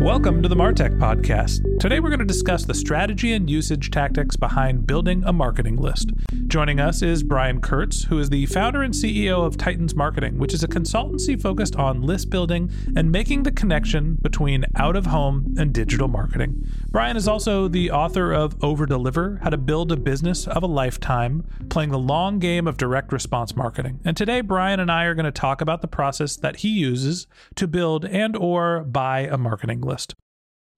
[0.00, 1.69] Welcome to the Martech Podcast.
[1.80, 6.10] Today we're going to discuss the strategy and usage tactics behind building a marketing list.
[6.46, 10.52] Joining us is Brian Kurtz, who is the founder and CEO of Titans Marketing, which
[10.52, 15.54] is a consultancy focused on list building and making the connection between out of home
[15.56, 16.62] and digital marketing.
[16.90, 20.66] Brian is also the author of Over Deliver How to Build a Business of a
[20.66, 24.00] Lifetime, playing the long game of direct response marketing.
[24.04, 27.26] And today Brian and I are going to talk about the process that he uses
[27.54, 30.14] to build and or buy a marketing list.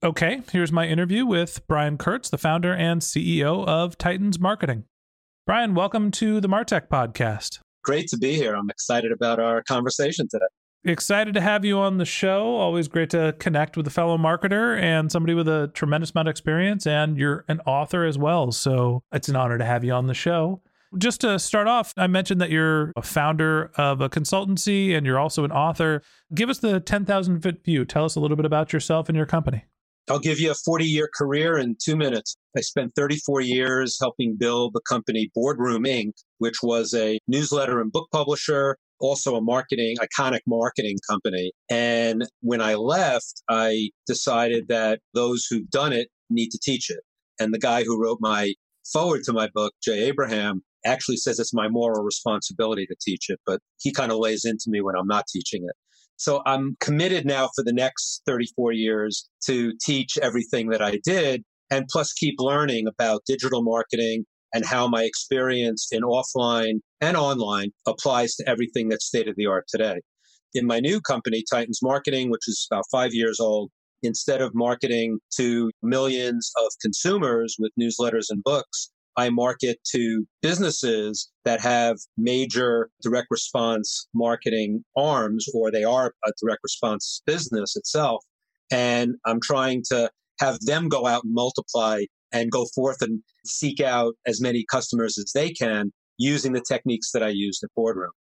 [0.04, 4.82] Okay, here's my interview with Brian Kurtz, the founder and CEO of Titans Marketing.
[5.46, 7.60] Brian, welcome to the Martech podcast.
[7.84, 8.56] Great to be here.
[8.56, 10.46] I'm excited about our conversation today.
[10.84, 12.56] Excited to have you on the show.
[12.56, 16.32] Always great to connect with a fellow marketer and somebody with a tremendous amount of
[16.32, 18.50] experience, and you're an author as well.
[18.50, 20.62] So it's an honor to have you on the show.
[20.98, 25.20] Just to start off, I mentioned that you're a founder of a consultancy and you're
[25.20, 26.02] also an author.
[26.34, 27.84] Give us the 10,000 foot view.
[27.84, 29.64] Tell us a little bit about yourself and your company.
[30.10, 32.36] I'll give you a 40 year career in two minutes.
[32.56, 37.92] I spent 34 years helping build the company Boardroom Inc., which was a newsletter and
[37.92, 41.52] book publisher, also a marketing, iconic marketing company.
[41.70, 47.00] And when I left, I decided that those who've done it need to teach it.
[47.38, 48.54] And the guy who wrote my
[48.92, 53.38] forward to my book, Jay Abraham, actually says it's my moral responsibility to teach it,
[53.46, 55.76] but he kind of lays into me when I'm not teaching it.
[56.16, 61.42] So I'm committed now for the next 34 years to teach everything that I did
[61.70, 64.24] and plus keep learning about digital marketing
[64.54, 69.46] and how my experience in offline and online applies to everything that's state of the
[69.46, 70.00] art today.
[70.54, 73.70] In my new company, Titans Marketing, which is about five years old,
[74.02, 81.30] instead of marketing to millions of consumers with newsletters and books, I market to businesses
[81.44, 88.24] that have major direct response marketing arms, or they are a direct response business itself.
[88.70, 93.80] And I'm trying to have them go out and multiply and go forth and seek
[93.80, 98.12] out as many customers as they can using the techniques that I used at Boardroom.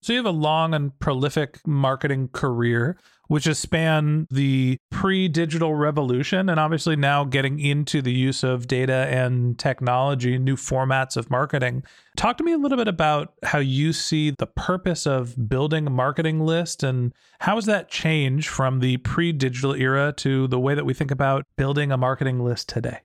[0.00, 6.48] So you have a long and prolific marketing career, which has spanned the pre-digital revolution
[6.48, 11.82] and obviously now getting into the use of data and technology, new formats of marketing.
[12.16, 15.90] Talk to me a little bit about how you see the purpose of building a
[15.90, 20.86] marketing list and how has that changed from the pre-digital era to the way that
[20.86, 23.00] we think about building a marketing list today?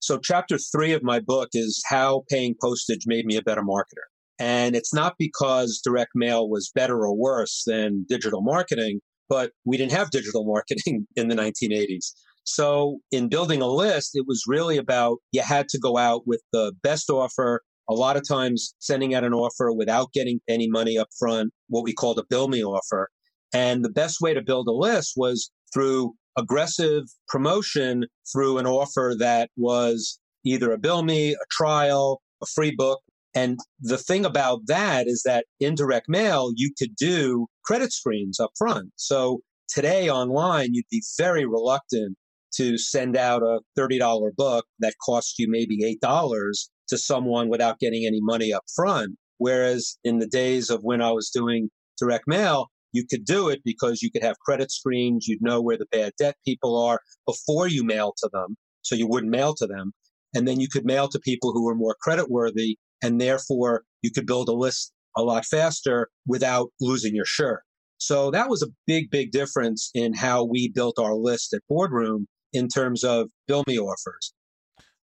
[0.00, 4.08] So chapter 3 of my book is how paying postage made me a better marketer.
[4.38, 9.76] And it's not because direct mail was better or worse than digital marketing, but we
[9.76, 12.12] didn't have digital marketing in the 1980s.
[12.44, 16.42] So in building a list, it was really about you had to go out with
[16.52, 17.62] the best offer.
[17.88, 21.84] A lot of times sending out an offer without getting any money up front, what
[21.84, 23.10] we called a bill me offer.
[23.54, 29.14] And the best way to build a list was through aggressive promotion through an offer
[29.18, 33.00] that was either a bill me, a trial, a free book,
[33.34, 38.50] and the thing about that is that indirect mail, you could do credit screens up
[38.58, 38.90] front.
[38.96, 42.16] So today online, you'd be very reluctant
[42.56, 46.52] to send out a $30 book that costs you maybe $8
[46.88, 49.16] to someone without getting any money up front.
[49.38, 53.62] Whereas in the days of when I was doing direct mail, you could do it
[53.64, 55.26] because you could have credit screens.
[55.26, 58.56] You'd know where the bad debt people are before you mail to them.
[58.82, 59.92] So you wouldn't mail to them.
[60.34, 64.10] And then you could mail to people who were more credit worthy And therefore, you
[64.10, 67.62] could build a list a lot faster without losing your shirt.
[67.98, 72.26] So that was a big, big difference in how we built our list at Boardroom
[72.52, 74.32] in terms of bill me offers.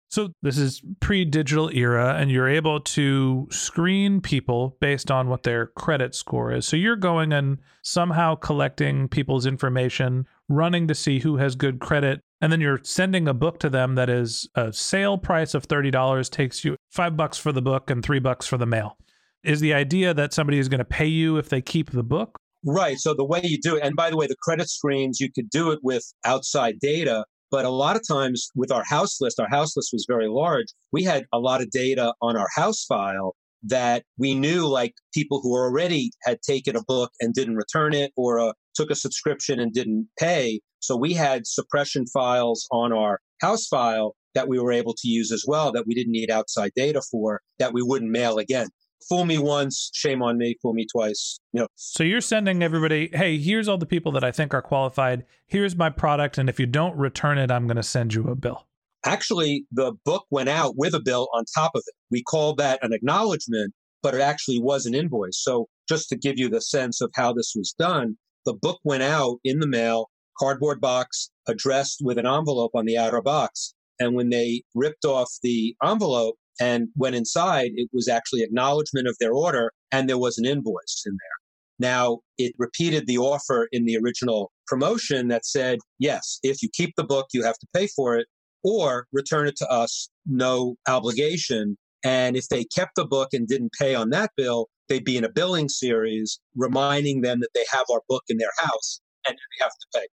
[0.10, 5.68] So this is pre-digital era and you're able to screen people based on what their
[5.68, 6.68] credit score is.
[6.68, 12.22] So you're going and somehow collecting people's information, running to see who has good credit,
[12.42, 16.30] and then you're sending a book to them that is a sale price of $30
[16.32, 18.98] takes you 5 bucks for the book and 3 bucks for the mail.
[19.44, 22.40] Is the idea that somebody is going to pay you if they keep the book?
[22.66, 22.98] Right.
[22.98, 25.50] So the way you do it, and by the way, the credit screens, you could
[25.50, 29.50] do it with outside data but a lot of times with our house list, our
[29.50, 30.68] house list was very large.
[30.92, 35.42] We had a lot of data on our house file that we knew like people
[35.42, 39.60] who already had taken a book and didn't return it or uh, took a subscription
[39.60, 40.62] and didn't pay.
[40.80, 45.32] So we had suppression files on our house file that we were able to use
[45.32, 48.68] as well that we didn't need outside data for that we wouldn't mail again
[49.08, 51.40] fool me once, shame on me, fool me twice.
[51.54, 51.68] You know.
[51.76, 55.26] So you're sending everybody, hey, here's all the people that I think are qualified.
[55.48, 58.36] Here's my product, and if you don't return it, I'm going to send you a
[58.36, 58.68] bill.
[59.06, 61.94] Actually, the book went out with a bill on top of it.
[62.12, 63.74] We called that an acknowledgement,
[64.04, 65.38] but it actually was an invoice.
[65.42, 69.04] So just to give you the sense of how this was done, the book went
[69.04, 73.74] out in the mail, cardboard box, addressed with an envelope on the outer box.
[74.00, 79.16] And when they ripped off the envelope, and went inside, it was actually acknowledgement of
[79.20, 81.92] their order and there was an invoice in there.
[81.92, 86.94] Now, it repeated the offer in the original promotion that said, yes, if you keep
[86.98, 88.28] the book, you have to pay for it
[88.64, 91.78] or return it to us, no obligation.
[92.04, 95.24] And if they kept the book and didn't pay on that bill, they'd be in
[95.24, 99.64] a billing series reminding them that they have our book in their house and they
[99.64, 100.08] have to pay.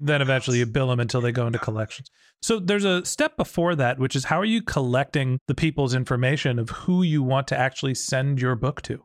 [0.00, 2.10] Then eventually you bill them until they go into collections.
[2.42, 6.58] So there's a step before that, which is how are you collecting the people's information
[6.58, 9.04] of who you want to actually send your book to?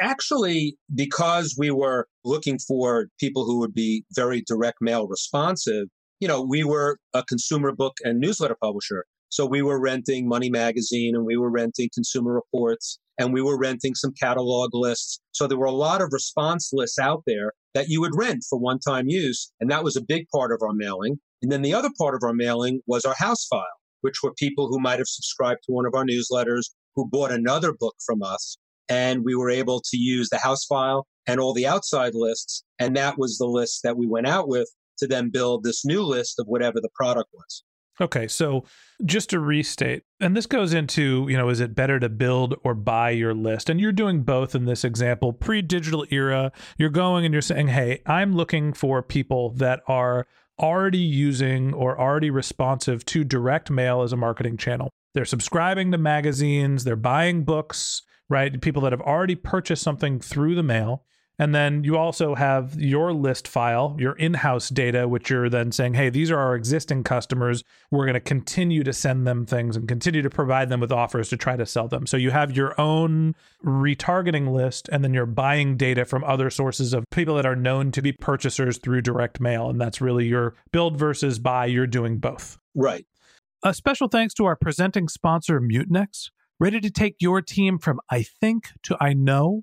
[0.00, 5.86] Actually, because we were looking for people who would be very direct mail responsive,
[6.18, 9.04] you know, we were a consumer book and newsletter publisher.
[9.28, 13.56] So we were renting Money Magazine and we were renting Consumer Reports and we were
[13.56, 15.20] renting some catalog lists.
[15.30, 18.58] So there were a lot of response lists out there that you would rent for
[18.58, 19.52] one time use.
[19.60, 21.20] And that was a big part of our mailing.
[21.40, 24.66] And then the other part of our mailing was our house file, which were people
[24.66, 28.56] who might have subscribed to one of our newsletters, who bought another book from us.
[28.88, 32.64] And we were able to use the house file and all the outside lists.
[32.80, 36.02] And that was the list that we went out with to then build this new
[36.02, 37.62] list of whatever the product was.
[38.02, 38.64] Okay, so
[39.04, 42.74] just to restate, and this goes into, you know, is it better to build or
[42.74, 43.70] buy your list?
[43.70, 45.32] And you're doing both in this example.
[45.32, 50.26] Pre digital era, you're going and you're saying, hey, I'm looking for people that are
[50.58, 54.90] already using or already responsive to direct mail as a marketing channel.
[55.14, 58.60] They're subscribing to magazines, they're buying books, right?
[58.60, 61.04] People that have already purchased something through the mail.
[61.38, 65.72] And then you also have your list file, your in house data, which you're then
[65.72, 67.64] saying, hey, these are our existing customers.
[67.90, 71.30] We're going to continue to send them things and continue to provide them with offers
[71.30, 72.06] to try to sell them.
[72.06, 73.34] So you have your own
[73.64, 77.92] retargeting list, and then you're buying data from other sources of people that are known
[77.92, 79.70] to be purchasers through direct mail.
[79.70, 81.66] And that's really your build versus buy.
[81.66, 82.58] You're doing both.
[82.74, 83.06] Right.
[83.64, 86.30] A special thanks to our presenting sponsor, Mutinex.
[86.60, 89.62] Ready to take your team from I think to I know?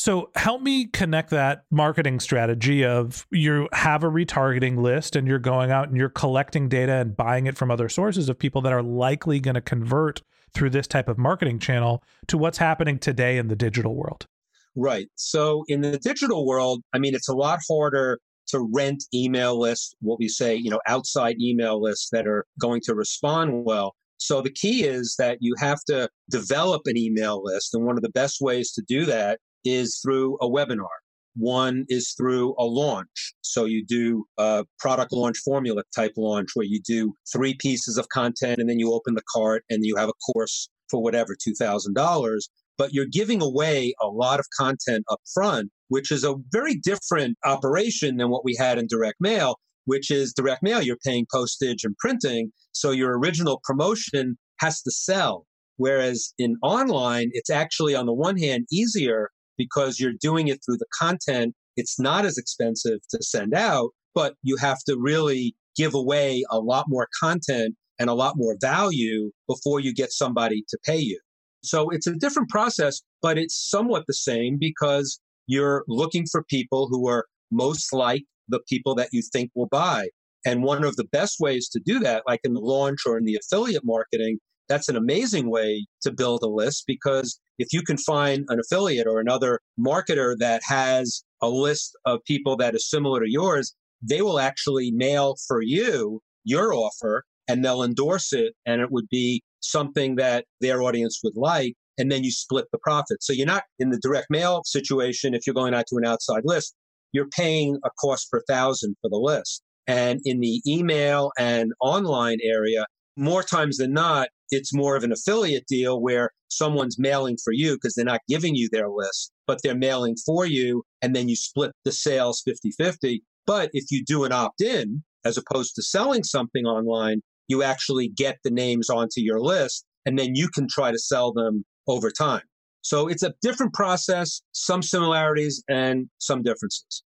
[0.00, 5.38] So, help me connect that marketing strategy of you have a retargeting list and you're
[5.38, 8.72] going out and you're collecting data and buying it from other sources of people that
[8.72, 10.22] are likely going to convert
[10.54, 14.26] through this type of marketing channel to what's happening today in the digital world.
[14.74, 15.06] Right.
[15.16, 19.94] So, in the digital world, I mean, it's a lot harder to rent email lists,
[20.00, 23.94] what we say, you know, outside email lists that are going to respond well.
[24.16, 27.74] So the key is that you have to develop an email list.
[27.74, 30.88] And one of the best ways to do that is through a webinar.
[31.36, 33.34] One is through a launch.
[33.42, 38.08] So you do a product launch formula type launch where you do three pieces of
[38.08, 42.38] content and then you open the cart and you have a course for whatever, $2,000.
[42.76, 47.36] But you're giving away a lot of content up front, which is a very different
[47.44, 50.82] operation than what we had in direct mail, which is direct mail.
[50.82, 52.52] You're paying postage and printing.
[52.72, 55.46] So your original promotion has to sell.
[55.76, 60.78] Whereas in online, it's actually on the one hand easier because you're doing it through
[60.78, 61.54] the content.
[61.76, 66.58] It's not as expensive to send out, but you have to really give away a
[66.58, 71.20] lot more content and a lot more value before you get somebody to pay you.
[71.62, 76.88] So it's a different process, but it's somewhat the same because you're looking for people
[76.90, 80.08] who are most like the people that you think will buy.
[80.46, 83.26] And one of the best ways to do that, like in the launch or in
[83.26, 84.38] the affiliate marketing,
[84.70, 89.08] that's an amazing way to build a list because if you can find an affiliate
[89.08, 94.22] or another marketer that has a list of people that is similar to yours, they
[94.22, 99.42] will actually mail for you your offer and they'll endorse it and it would be
[99.58, 103.22] something that their audience would like and then you split the profit.
[103.22, 106.42] So you're not in the direct mail situation if you're going out to an outside
[106.44, 106.76] list,
[107.12, 109.62] you're paying a cost per thousand for the list.
[109.88, 112.86] And in the email and online area,
[113.16, 117.74] more times than not, it's more of an affiliate deal where someone's mailing for you
[117.74, 120.82] because they're not giving you their list, but they're mailing for you.
[121.02, 123.22] And then you split the sales 50 50.
[123.46, 128.08] But if you do an opt in, as opposed to selling something online, you actually
[128.08, 132.10] get the names onto your list and then you can try to sell them over
[132.10, 132.42] time.
[132.82, 137.02] So it's a different process, some similarities and some differences.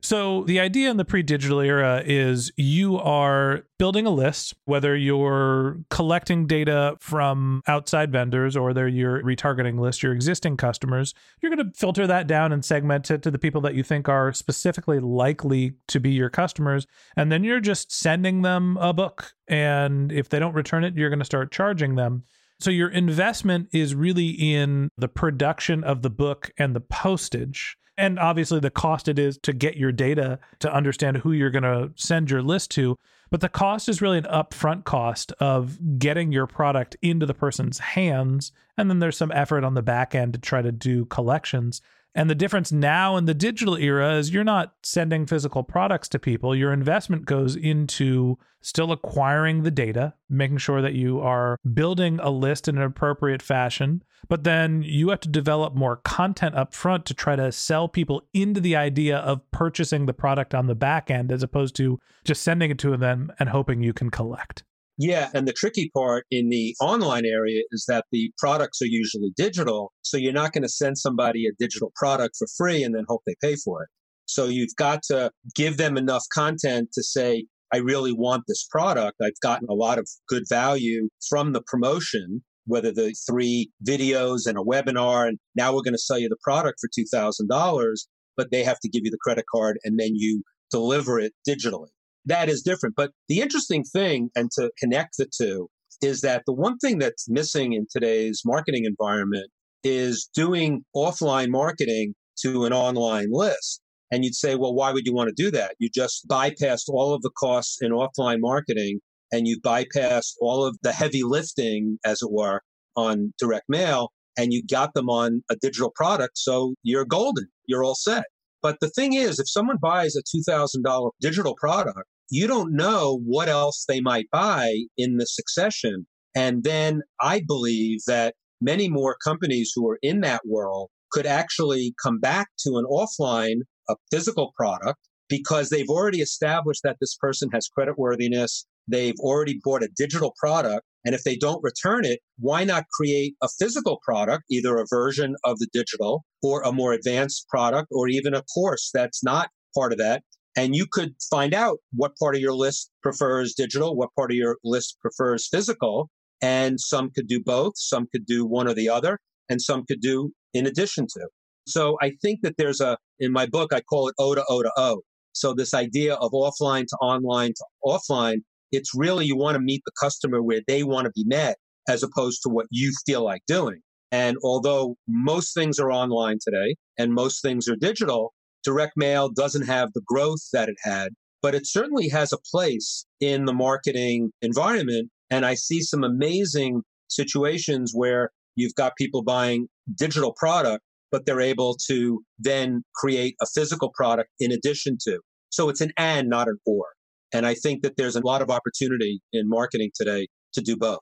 [0.00, 4.96] So, the idea in the pre digital era is you are building a list, whether
[4.96, 11.14] you're collecting data from outside vendors or they're your retargeting list your existing customers.
[11.42, 14.08] You're going to filter that down and segment it to the people that you think
[14.08, 16.86] are specifically likely to be your customers.
[17.16, 19.32] And then you're just sending them a book.
[19.48, 22.22] And if they don't return it, you're going to start charging them.
[22.60, 28.18] So, your investment is really in the production of the book and the postage and
[28.18, 31.90] obviously the cost it is to get your data to understand who you're going to
[31.96, 32.96] send your list to.
[33.30, 37.78] But the cost is really an upfront cost of getting your product into the person's
[37.78, 38.52] hands.
[38.78, 41.82] And then there's some effort on the back end to try to do collections.
[42.14, 46.18] And the difference now in the digital era is you're not sending physical products to
[46.18, 46.54] people.
[46.54, 52.30] Your investment goes into still acquiring the data, making sure that you are building a
[52.30, 54.02] list in an appropriate fashion.
[54.28, 58.26] But then you have to develop more content up front to try to sell people
[58.34, 62.42] into the idea of purchasing the product on the back end as opposed to just
[62.42, 64.64] sending it to them and hoping you can collect.
[65.00, 69.30] Yeah, and the tricky part in the online area is that the products are usually
[69.36, 69.92] digital.
[70.02, 73.22] So you're not going to send somebody a digital product for free and then hope
[73.24, 73.88] they pay for it.
[74.26, 79.18] So you've got to give them enough content to say, I really want this product.
[79.22, 84.58] I've gotten a lot of good value from the promotion, whether the three videos and
[84.58, 87.94] a webinar, and now we're going to sell you the product for $2,000,
[88.36, 91.88] but they have to give you the credit card and then you deliver it digitally
[92.28, 92.94] that is different.
[92.96, 95.68] But the interesting thing, and to connect the two,
[96.00, 99.50] is that the one thing that's missing in today's marketing environment
[99.82, 103.80] is doing offline marketing to an online list.
[104.10, 105.74] And you'd say, well, why would you want to do that?
[105.78, 109.00] You just bypassed all of the costs in offline marketing
[109.32, 112.62] and you bypassed all of the heavy lifting, as it were,
[112.96, 116.38] on direct mail and you got them on a digital product.
[116.38, 117.48] So you're golden.
[117.66, 118.24] You're all set.
[118.62, 123.48] But the thing is, if someone buys a $2,000 digital product, you don't know what
[123.48, 126.06] else they might buy in the succession.
[126.34, 131.94] And then I believe that many more companies who are in that world could actually
[132.02, 137.50] come back to an offline, a physical product because they've already established that this person
[137.52, 138.66] has credit worthiness.
[138.86, 143.34] They've already bought a digital product And if they don't return it, why not create
[143.42, 148.08] a physical product, either a version of the digital or a more advanced product or
[148.08, 150.22] even a course that's not part of that?
[150.58, 154.36] And you could find out what part of your list prefers digital, what part of
[154.36, 156.10] your list prefers physical.
[156.42, 160.00] And some could do both, some could do one or the other, and some could
[160.00, 161.28] do in addition to.
[161.68, 164.64] So I think that there's a, in my book, I call it O to O
[164.64, 165.02] to O.
[165.32, 168.38] So this idea of offline to online to offline,
[168.72, 171.56] it's really you want to meet the customer where they want to be met
[171.88, 173.78] as opposed to what you feel like doing.
[174.10, 178.32] And although most things are online today and most things are digital,
[178.68, 181.08] direct mail doesn't have the growth that it had,
[181.40, 185.08] but it certainly has a place in the marketing environment.
[185.30, 191.40] And I see some amazing situations where you've got people buying digital product, but they're
[191.40, 195.18] able to then create a physical product in addition to.
[195.48, 196.84] So it's an and, not an or.
[197.32, 201.00] And I think that there's a lot of opportunity in marketing today to do both.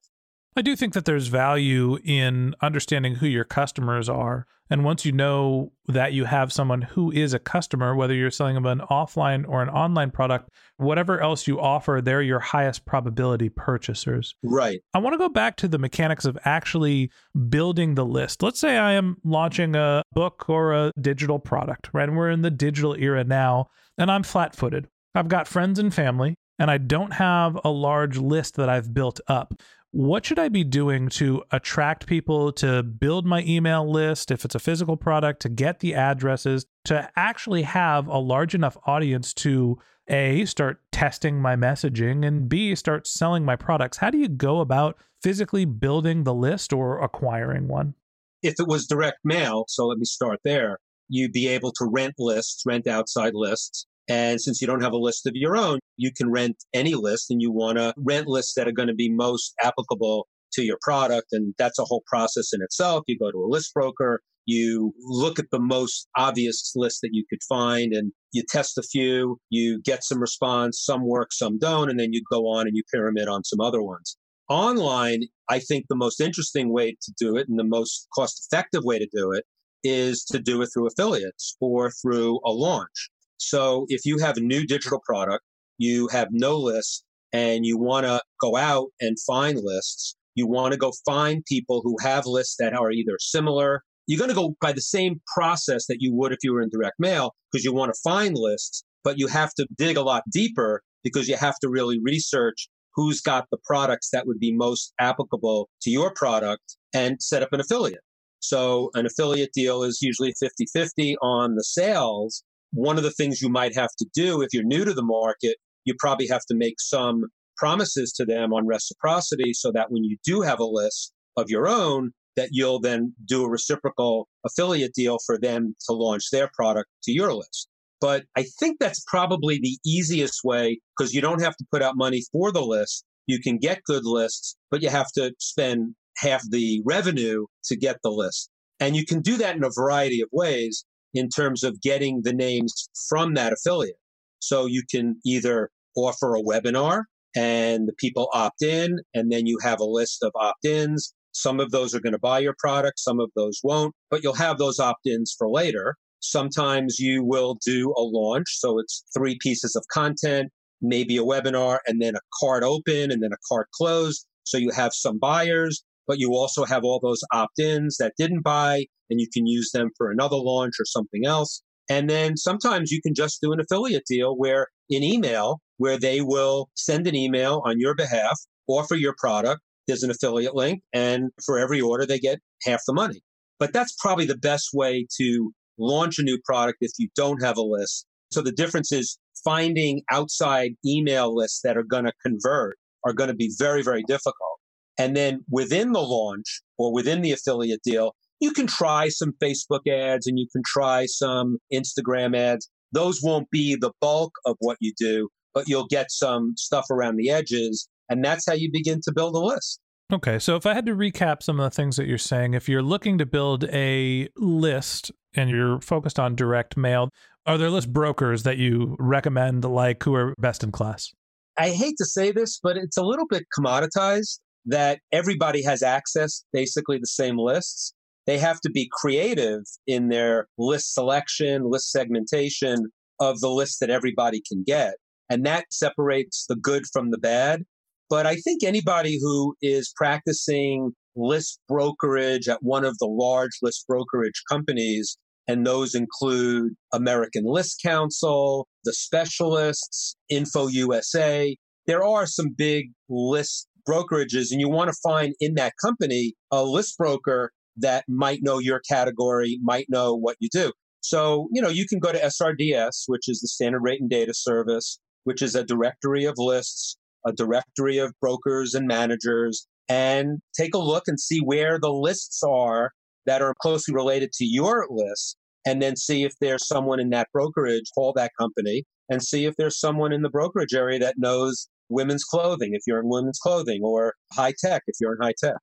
[0.58, 4.46] I do think that there's value in understanding who your customers are.
[4.70, 8.54] And once you know that you have someone who is a customer, whether you're selling
[8.54, 10.48] them an offline or an online product,
[10.78, 14.34] whatever else you offer, they're your highest probability purchasers.
[14.42, 14.80] Right.
[14.94, 17.10] I want to go back to the mechanics of actually
[17.50, 18.42] building the list.
[18.42, 22.08] Let's say I am launching a book or a digital product, right?
[22.08, 24.88] And we're in the digital era now, and I'm flat footed.
[25.14, 29.20] I've got friends and family, and I don't have a large list that I've built
[29.28, 29.54] up
[29.90, 34.54] what should I be doing to attract people to build my email list if it's
[34.54, 39.78] a physical product, to get the addresses, to actually have a large enough audience to
[40.08, 43.98] A, start testing my messaging, and B, start selling my products?
[43.98, 47.94] How do you go about physically building the list or acquiring one?
[48.42, 50.78] If it was direct mail, so let me start there,
[51.08, 53.86] you'd be able to rent lists, rent outside lists.
[54.08, 57.30] And since you don't have a list of your own, you can rent any list
[57.30, 60.78] and you want to rent lists that are going to be most applicable to your
[60.82, 61.28] product.
[61.32, 63.04] And that's a whole process in itself.
[63.06, 67.24] You go to a list broker, you look at the most obvious list that you
[67.28, 71.90] could find and you test a few, you get some response, some work, some don't,
[71.90, 74.16] and then you go on and you pyramid on some other ones.
[74.48, 78.84] Online, I think the most interesting way to do it and the most cost effective
[78.84, 79.44] way to do it
[79.82, 83.10] is to do it through affiliates or through a launch.
[83.38, 85.44] So if you have a new digital product,
[85.78, 90.72] you have no list and you want to go out and find lists, you want
[90.72, 93.82] to go find people who have lists that are either similar.
[94.06, 96.70] You're going to go by the same process that you would if you were in
[96.70, 100.22] direct mail because you want to find lists, but you have to dig a lot
[100.32, 104.92] deeper because you have to really research who's got the products that would be most
[104.98, 108.00] applicable to your product and set up an affiliate.
[108.40, 112.42] So an affiliate deal is usually 50 50 on the sales,
[112.76, 115.56] one of the things you might have to do if you're new to the market,
[115.84, 117.24] you probably have to make some
[117.56, 121.66] promises to them on reciprocity so that when you do have a list of your
[121.66, 126.88] own, that you'll then do a reciprocal affiliate deal for them to launch their product
[127.04, 127.68] to your list.
[127.98, 131.96] But I think that's probably the easiest way because you don't have to put out
[131.96, 133.04] money for the list.
[133.26, 137.96] You can get good lists, but you have to spend half the revenue to get
[138.02, 138.50] the list.
[138.80, 140.84] And you can do that in a variety of ways
[141.16, 143.98] in terms of getting the names from that affiliate.
[144.38, 149.58] So you can either offer a webinar and the people opt in, and then you
[149.62, 151.14] have a list of opt ins.
[151.32, 154.34] Some of those are going to buy your product, some of those won't, but you'll
[154.34, 155.96] have those opt ins for later.
[156.20, 158.46] Sometimes you will do a launch.
[158.48, 160.50] So it's three pieces of content,
[160.80, 164.26] maybe a webinar, and then a cart open, and then a cart closed.
[164.44, 168.42] So you have some buyers, but you also have all those opt ins that didn't
[168.42, 171.62] buy, and you can use them for another launch or something else.
[171.88, 176.20] And then sometimes you can just do an affiliate deal where in email, where they
[176.20, 179.60] will send an email on your behalf, offer your product.
[179.86, 183.22] There's an affiliate link, and for every order, they get half the money.
[183.60, 187.56] But that's probably the best way to launch a new product if you don't have
[187.56, 188.04] a list.
[188.32, 193.28] So the difference is finding outside email lists that are going to convert are going
[193.28, 194.55] to be very, very difficult.
[194.98, 199.86] And then within the launch or within the affiliate deal, you can try some Facebook
[199.88, 202.68] ads and you can try some Instagram ads.
[202.92, 207.16] Those won't be the bulk of what you do, but you'll get some stuff around
[207.16, 207.88] the edges.
[208.08, 209.80] And that's how you begin to build a list.
[210.12, 210.38] Okay.
[210.38, 212.82] So if I had to recap some of the things that you're saying, if you're
[212.82, 217.10] looking to build a list and you're focused on direct mail,
[217.44, 221.12] are there list brokers that you recommend, like who are best in class?
[221.58, 226.44] I hate to say this, but it's a little bit commoditized that everybody has access
[226.52, 227.94] basically the same lists.
[228.26, 232.86] They have to be creative in their list selection, list segmentation
[233.20, 234.94] of the list that everybody can get.
[235.30, 237.62] And that separates the good from the bad.
[238.08, 243.86] But I think anybody who is practicing list brokerage at one of the large list
[243.88, 245.16] brokerage companies,
[245.48, 251.56] and those include American List Council, the specialists, Info USA.
[251.86, 256.64] There are some big list brokerages, and you want to find in that company a
[256.64, 260.72] list broker that might know your category, might know what you do.
[261.00, 264.34] So, you know, you can go to SRDS, which is the Standard Rate and Data
[264.34, 266.96] Service, which is a directory of lists,
[267.26, 272.42] a directory of brokers and managers, and take a look and see where the lists
[272.42, 272.90] are
[273.26, 275.36] that are closely related to your list.
[275.64, 279.54] And then see if there's someone in that brokerage, call that company and see if
[279.56, 283.82] there's someone in the brokerage area that knows women's clothing, if you're in women's clothing,
[283.82, 285.56] or high tech, if you're in high tech.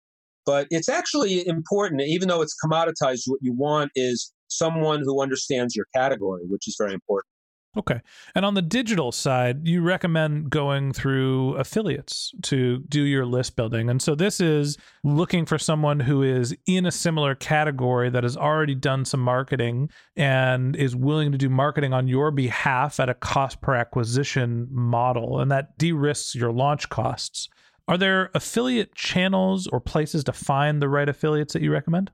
[0.45, 5.75] But it's actually important, even though it's commoditized, what you want is someone who understands
[5.75, 7.32] your category, which is very important.
[7.75, 8.01] Okay.
[8.35, 13.89] And on the digital side, you recommend going through affiliates to do your list building.
[13.89, 18.37] And so this is looking for someone who is in a similar category that has
[18.37, 23.15] already done some marketing and is willing to do marketing on your behalf at a
[23.15, 25.39] cost per acquisition model.
[25.39, 27.49] And that de risks your launch costs.
[27.87, 32.11] Are there affiliate channels or places to find the right affiliates that you recommend?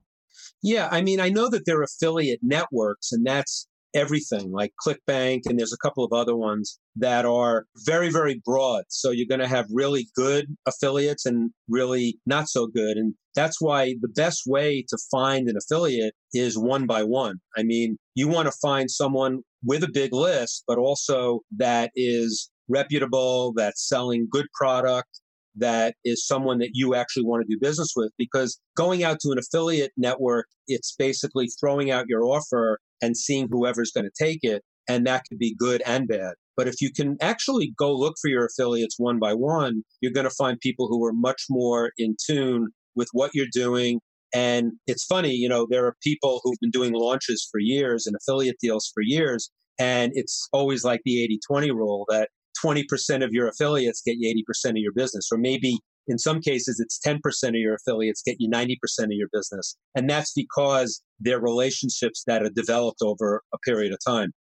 [0.64, 5.42] Yeah, I mean, I know that there are affiliate networks, and that's everything like ClickBank,
[5.46, 8.84] and there's a couple of other ones that are very, very broad.
[8.90, 12.98] So you're going to have really good affiliates and really not so good.
[12.98, 17.38] And that's why the best way to find an affiliate is one by one.
[17.58, 22.50] I mean, you want to find someone with a big list, but also that is
[22.68, 25.22] reputable, that's selling good product,
[25.56, 29.32] that is someone that you actually want to do business with because going out to
[29.32, 34.40] an affiliate network, it's basically throwing out your offer and seeing whoever's going to take
[34.44, 34.64] it.
[34.88, 36.34] And that could be good and bad.
[36.58, 40.28] But if you can actually go look for your affiliates one by one, you're going
[40.28, 44.00] to find people who are much more in tune with what you're doing.
[44.34, 48.16] And it's funny, you know, there are people who've been doing launches for years and
[48.16, 49.50] affiliate deals for years.
[49.80, 52.30] And it's always like the 80 20 rule that
[52.64, 55.80] 20% of your affiliates get you 80% of your business, or maybe
[56.10, 57.20] in some cases it's 10%
[57.50, 59.78] of your affiliates get you 90% of your business.
[59.96, 64.32] And that's because they're relationships that are developed over a period of time.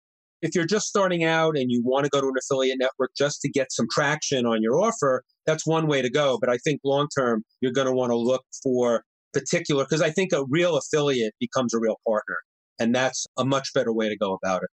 [0.41, 3.41] If you're just starting out and you want to go to an affiliate network just
[3.41, 6.37] to get some traction on your offer, that's one way to go.
[6.39, 9.03] But I think long term, you're going to want to look for
[9.33, 12.37] particular, because I think a real affiliate becomes a real partner.
[12.79, 14.69] And that's a much better way to go about it.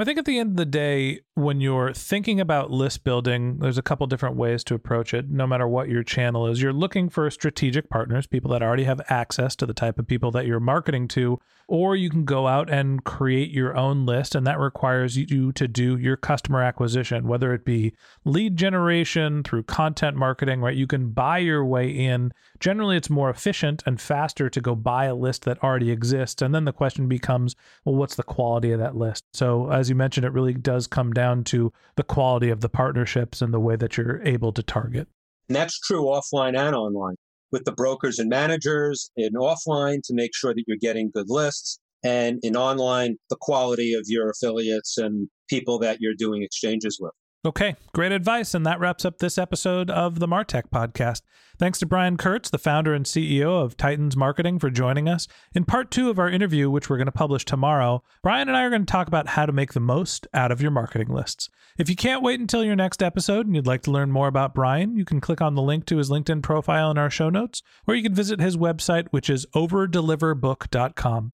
[0.00, 3.76] I think at the end of the day, when you're thinking about list building, there's
[3.76, 6.62] a couple different ways to approach it, no matter what your channel is.
[6.62, 10.30] You're looking for strategic partners, people that already have access to the type of people
[10.30, 14.46] that you're marketing to, or you can go out and create your own list, and
[14.46, 17.92] that requires you to do your customer acquisition, whether it be
[18.24, 20.76] lead generation through content marketing, right?
[20.76, 22.32] You can buy your way in.
[22.58, 26.40] Generally, it's more efficient and faster to go buy a list that already exists.
[26.40, 29.24] And then the question becomes, well, what's the quality of that list?
[29.32, 33.42] So, as you mentioned, it really does come down to the quality of the partnerships
[33.42, 35.08] and the way that you're able to target.
[35.48, 37.16] And that's true offline and online
[37.52, 41.78] with the brokers and managers in offline to make sure that you're getting good lists
[42.02, 47.12] and in online the quality of your affiliates and people that you're doing exchanges with.
[47.42, 48.52] Okay, great advice.
[48.52, 51.22] And that wraps up this episode of the Martech podcast.
[51.58, 55.26] Thanks to Brian Kurtz, the founder and CEO of Titans Marketing, for joining us.
[55.54, 58.64] In part two of our interview, which we're going to publish tomorrow, Brian and I
[58.64, 61.48] are going to talk about how to make the most out of your marketing lists.
[61.78, 64.54] If you can't wait until your next episode and you'd like to learn more about
[64.54, 67.62] Brian, you can click on the link to his LinkedIn profile in our show notes,
[67.86, 71.32] or you can visit his website, which is overdeliverbook.com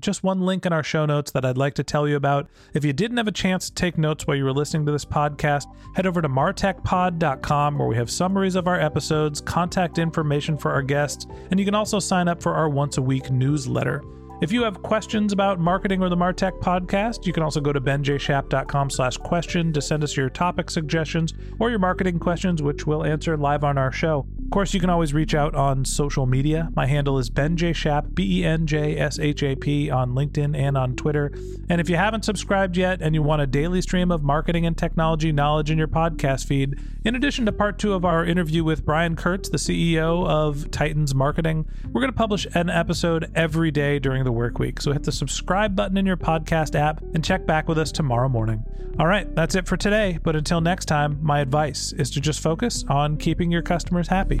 [0.00, 2.48] just one link in our show notes that I'd like to tell you about.
[2.74, 5.04] If you didn't have a chance to take notes while you were listening to this
[5.04, 10.70] podcast, head over to martechpod.com where we have summaries of our episodes, contact information for
[10.70, 14.02] our guests, and you can also sign up for our once a week newsletter.
[14.40, 17.80] If you have questions about marketing or the Martech podcast, you can also go to
[17.80, 23.04] benjshap.com slash question to send us your topic suggestions or your marketing questions, which we'll
[23.04, 24.26] answer live on our show.
[24.42, 26.70] Of course, you can always reach out on social media.
[26.74, 31.30] My handle is benjshap, B-E-N-J-S-H-A-P on LinkedIn and on Twitter.
[31.68, 34.76] And if you haven't subscribed yet and you want a daily stream of marketing and
[34.76, 38.84] technology knowledge in your podcast feed, in addition to part two of our interview with
[38.86, 43.98] Brian Kurtz, the CEO of Titans Marketing, we're going to publish an episode every day
[43.98, 44.80] during the work week.
[44.80, 48.28] So hit the subscribe button in your podcast app and check back with us tomorrow
[48.28, 48.64] morning.
[48.98, 50.18] All right, that's it for today.
[50.22, 54.40] But until next time, my advice is to just focus on keeping your customers happy.